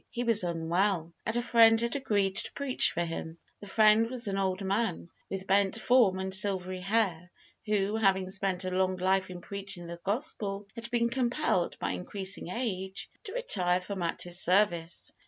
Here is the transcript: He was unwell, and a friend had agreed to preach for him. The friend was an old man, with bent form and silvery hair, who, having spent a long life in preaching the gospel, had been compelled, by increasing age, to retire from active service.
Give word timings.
He 0.09 0.23
was 0.23 0.43
unwell, 0.43 1.13
and 1.27 1.35
a 1.35 1.43
friend 1.43 1.79
had 1.79 1.95
agreed 1.95 2.35
to 2.37 2.51
preach 2.53 2.89
for 2.89 3.03
him. 3.05 3.37
The 3.59 3.67
friend 3.67 4.09
was 4.09 4.27
an 4.27 4.35
old 4.35 4.63
man, 4.63 5.09
with 5.29 5.45
bent 5.45 5.79
form 5.79 6.17
and 6.17 6.33
silvery 6.33 6.79
hair, 6.79 7.29
who, 7.67 7.97
having 7.97 8.27
spent 8.31 8.65
a 8.65 8.71
long 8.71 8.97
life 8.97 9.29
in 9.29 9.41
preaching 9.41 9.85
the 9.85 9.97
gospel, 10.03 10.65
had 10.73 10.89
been 10.89 11.11
compelled, 11.11 11.77
by 11.77 11.91
increasing 11.91 12.49
age, 12.49 13.11
to 13.25 13.33
retire 13.33 13.79
from 13.79 14.01
active 14.01 14.33
service. 14.33 15.13